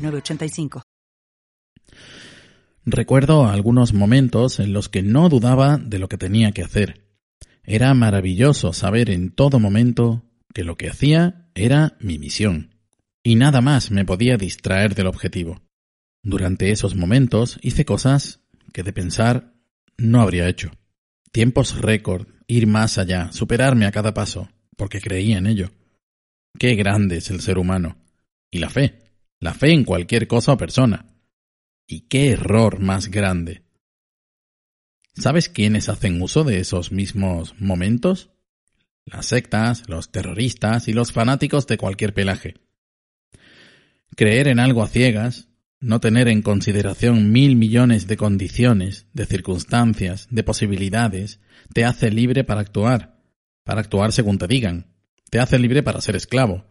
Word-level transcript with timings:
906985. 0.00 0.82
Recuerdo 2.84 3.46
algunos 3.46 3.92
momentos 3.92 4.58
en 4.58 4.72
los 4.72 4.88
que 4.88 5.02
no 5.02 5.28
dudaba 5.28 5.76
de 5.76 5.98
lo 5.98 6.08
que 6.08 6.18
tenía 6.18 6.52
que 6.52 6.62
hacer. 6.62 7.04
Era 7.62 7.92
maravilloso 7.94 8.72
saber 8.72 9.10
en 9.10 9.30
todo 9.30 9.60
momento 9.60 10.24
que 10.54 10.64
lo 10.64 10.76
que 10.76 10.88
hacía 10.88 11.46
era 11.54 11.96
mi 12.00 12.18
misión, 12.18 12.74
y 13.22 13.34
nada 13.34 13.60
más 13.60 13.90
me 13.90 14.04
podía 14.04 14.36
distraer 14.36 14.94
del 14.94 15.06
objetivo. 15.06 15.60
Durante 16.22 16.70
esos 16.70 16.96
momentos 16.96 17.58
hice 17.62 17.84
cosas 17.84 18.40
que 18.72 18.82
de 18.82 18.92
pensar 18.92 19.54
no 19.96 20.20
habría 20.20 20.48
hecho. 20.48 20.70
Tiempos 21.32 21.80
récord, 21.80 22.26
ir 22.46 22.66
más 22.66 22.98
allá, 22.98 23.30
superarme 23.32 23.86
a 23.86 23.92
cada 23.92 24.14
paso, 24.14 24.48
porque 24.76 25.00
creía 25.00 25.38
en 25.38 25.46
ello. 25.46 25.70
Qué 26.58 26.74
grande 26.74 27.18
es 27.18 27.30
el 27.30 27.40
ser 27.40 27.58
humano. 27.58 27.96
Y 28.50 28.58
la 28.58 28.70
fe, 28.70 28.98
la 29.40 29.54
fe 29.54 29.72
en 29.72 29.84
cualquier 29.84 30.28
cosa 30.28 30.52
o 30.52 30.56
persona. 30.58 31.06
Y 31.86 32.02
qué 32.02 32.30
error 32.30 32.78
más 32.78 33.10
grande. 33.10 33.64
¿Sabes 35.14 35.48
quiénes 35.48 35.88
hacen 35.88 36.22
uso 36.22 36.44
de 36.44 36.60
esos 36.60 36.92
mismos 36.92 37.54
momentos? 37.58 38.30
Las 39.06 39.26
sectas, 39.26 39.88
los 39.88 40.12
terroristas 40.12 40.86
y 40.86 40.92
los 40.92 41.10
fanáticos 41.10 41.66
de 41.66 41.78
cualquier 41.78 42.14
pelaje. 42.14 42.54
Creer 44.14 44.46
en 44.46 44.60
algo 44.60 44.82
a 44.82 44.88
ciegas, 44.88 45.48
no 45.80 45.98
tener 46.00 46.28
en 46.28 46.42
consideración 46.42 47.32
mil 47.32 47.56
millones 47.56 48.06
de 48.06 48.16
condiciones, 48.18 49.06
de 49.14 49.24
circunstancias, 49.24 50.28
de 50.30 50.44
posibilidades, 50.44 51.40
te 51.72 51.84
hace 51.84 52.10
libre 52.10 52.44
para 52.44 52.60
actuar, 52.60 53.18
para 53.64 53.80
actuar 53.80 54.12
según 54.12 54.36
te 54.36 54.46
digan, 54.46 54.94
te 55.30 55.40
hace 55.40 55.58
libre 55.58 55.82
para 55.82 56.00
ser 56.00 56.16
esclavo, 56.16 56.66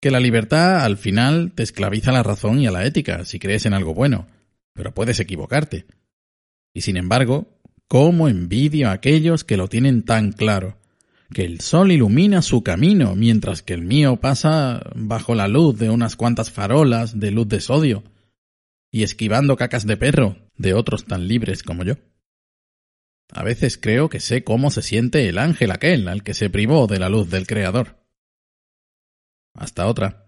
que 0.00 0.10
la 0.10 0.20
libertad 0.20 0.84
al 0.84 0.96
final 0.96 1.52
te 1.54 1.62
esclaviza 1.62 2.10
a 2.10 2.14
la 2.14 2.22
razón 2.22 2.60
y 2.60 2.66
a 2.66 2.70
la 2.70 2.84
ética 2.84 3.24
si 3.24 3.38
crees 3.38 3.66
en 3.66 3.74
algo 3.74 3.94
bueno, 3.94 4.26
pero 4.72 4.94
puedes 4.94 5.18
equivocarte. 5.20 5.86
Y 6.72 6.82
sin 6.82 6.96
embargo, 6.96 7.48
¿cómo 7.88 8.28
envidio 8.28 8.88
a 8.88 8.92
aquellos 8.92 9.44
que 9.44 9.56
lo 9.56 9.68
tienen 9.68 10.04
tan 10.04 10.32
claro? 10.32 10.78
Que 11.32 11.44
el 11.44 11.60
sol 11.60 11.90
ilumina 11.90 12.42
su 12.42 12.62
camino 12.62 13.14
mientras 13.14 13.62
que 13.62 13.74
el 13.74 13.82
mío 13.82 14.16
pasa 14.16 14.82
bajo 14.94 15.34
la 15.34 15.48
luz 15.48 15.78
de 15.78 15.90
unas 15.90 16.16
cuantas 16.16 16.50
farolas 16.50 17.18
de 17.18 17.30
luz 17.30 17.48
de 17.48 17.60
sodio 17.60 18.04
y 18.90 19.02
esquivando 19.02 19.56
cacas 19.56 19.86
de 19.86 19.96
perro 19.96 20.36
de 20.56 20.74
otros 20.74 21.04
tan 21.04 21.28
libres 21.28 21.62
como 21.62 21.84
yo. 21.84 21.94
A 23.30 23.42
veces 23.42 23.76
creo 23.76 24.08
que 24.08 24.20
sé 24.20 24.42
cómo 24.42 24.70
se 24.70 24.80
siente 24.80 25.28
el 25.28 25.38
ángel 25.38 25.70
aquel 25.70 26.08
al 26.08 26.22
que 26.22 26.32
se 26.32 26.48
privó 26.48 26.86
de 26.86 26.98
la 26.98 27.10
luz 27.10 27.30
del 27.30 27.46
Creador. 27.46 27.97
Hasta 29.58 29.86
otra. 29.86 30.27